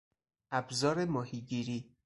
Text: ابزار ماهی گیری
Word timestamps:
ابزار 0.51 1.05
ماهی 1.05 1.41
گیری 1.41 1.95